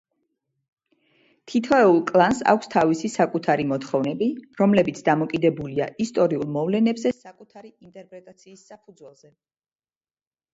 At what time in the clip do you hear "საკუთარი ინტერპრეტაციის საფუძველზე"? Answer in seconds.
7.19-9.33